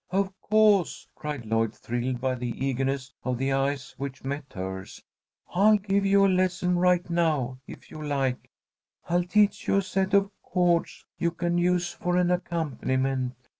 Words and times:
"Of 0.09 0.33
co'se!" 0.41 1.05
cried 1.13 1.45
Lloyd, 1.45 1.75
thrilled 1.75 2.19
by 2.19 2.33
the 2.33 2.49
eagerness 2.65 3.13
of 3.23 3.37
the 3.37 3.51
eyes 3.51 3.93
which 3.99 4.23
met 4.23 4.51
hers. 4.51 5.03
"I'll 5.53 5.77
give 5.77 6.07
you 6.07 6.25
a 6.25 6.27
lesson 6.27 6.79
right 6.79 7.07
now, 7.07 7.59
if 7.67 7.91
you 7.91 8.01
like. 8.03 8.49
I'll 9.09 9.25
teach 9.25 9.67
you 9.67 9.77
a 9.77 9.83
set 9.83 10.15
of 10.15 10.31
chords 10.41 11.05
you 11.19 11.29
can 11.29 11.59
use 11.59 11.91
for 11.93 12.17
an 12.17 12.31
accompaniment. 12.31 13.35